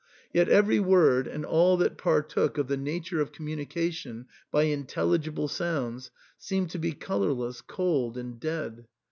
Yet 0.33 0.49
every 0.49 0.79
word 0.79 1.27
and 1.27 1.45
all 1.45 1.77
that 1.77 1.95
partook 1.95 2.57
of 2.57 2.67
the 2.67 2.75
nature 2.75 3.21
of 3.21 3.31
communication 3.31 4.25
by 4.49 4.63
intelligible 4.63 5.47
sounds 5.47 6.09
seemed 6.39 6.71
to 6.71 6.79
be 6.79 6.93
colourless, 6.93 7.61
cold, 7.61 8.17
and 8.17 8.39
dead. 8.39 8.87